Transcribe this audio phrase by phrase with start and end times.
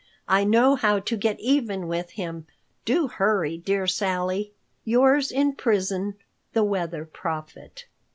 [0.27, 2.47] I know how to get even with him.
[2.85, 4.51] Do hurry, dear Sally.
[4.83, 6.15] Yours in prison,
[6.53, 7.85] The Weather Prophet.